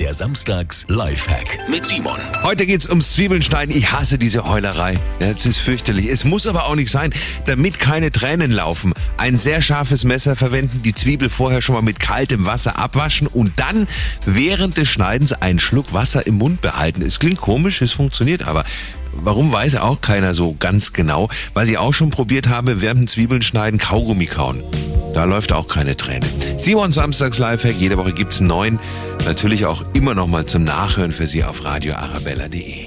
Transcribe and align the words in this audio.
Der 0.00 0.14
Samstags 0.14 0.86
Lifehack 0.88 1.68
mit 1.68 1.84
Simon. 1.84 2.18
Heute 2.42 2.64
geht's 2.64 2.88
ums 2.88 3.12
Zwiebelschneiden. 3.12 3.76
Ich 3.76 3.92
hasse 3.92 4.16
diese 4.16 4.48
Heulerei. 4.48 4.98
Das 5.18 5.44
ist 5.44 5.58
fürchterlich. 5.58 6.06
Es 6.06 6.24
muss 6.24 6.46
aber 6.46 6.64
auch 6.64 6.74
nicht 6.74 6.90
sein, 6.90 7.12
damit 7.44 7.78
keine 7.78 8.10
Tränen 8.10 8.50
laufen. 8.50 8.94
Ein 9.18 9.38
sehr 9.38 9.60
scharfes 9.60 10.04
Messer 10.04 10.36
verwenden, 10.36 10.80
die 10.82 10.94
Zwiebel 10.94 11.28
vorher 11.28 11.60
schon 11.60 11.74
mal 11.74 11.82
mit 11.82 12.00
kaltem 12.00 12.46
Wasser 12.46 12.78
abwaschen 12.78 13.26
und 13.26 13.52
dann 13.56 13.86
während 14.24 14.78
des 14.78 14.88
Schneidens 14.88 15.34
einen 15.34 15.60
Schluck 15.60 15.92
Wasser 15.92 16.26
im 16.26 16.36
Mund 16.36 16.62
behalten. 16.62 17.02
Es 17.02 17.18
klingt 17.18 17.42
komisch, 17.42 17.82
es 17.82 17.92
funktioniert 17.92 18.40
aber. 18.40 18.64
Warum 19.12 19.52
weiß 19.52 19.76
auch 19.76 20.00
keiner 20.00 20.32
so 20.32 20.56
ganz 20.58 20.94
genau. 20.94 21.28
Was 21.52 21.68
ich 21.68 21.76
auch 21.76 21.92
schon 21.92 22.10
probiert 22.10 22.48
habe, 22.48 22.80
während 22.80 23.10
Zwiebeln 23.10 23.42
schneiden, 23.42 23.78
Kaugummi 23.78 24.24
kauen. 24.24 24.62
Da 25.14 25.24
läuft 25.24 25.52
auch 25.52 25.68
keine 25.68 25.96
Träne. 25.96 26.26
Simon 26.56 26.92
Samstags 26.92 27.38
Lifehack, 27.38 27.74
jede 27.76 27.98
Woche 27.98 28.12
gibt's 28.12 28.40
neuen. 28.40 28.78
Natürlich 29.24 29.66
auch 29.66 29.84
immer 29.92 30.14
noch 30.14 30.26
mal 30.26 30.46
zum 30.46 30.64
Nachhören 30.64 31.12
für 31.12 31.26
Sie 31.26 31.44
auf 31.44 31.64
radioarabella.de. 31.64 32.76